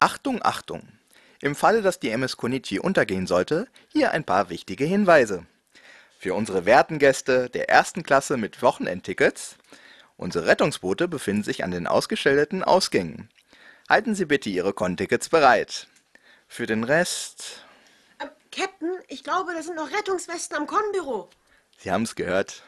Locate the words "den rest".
16.66-17.64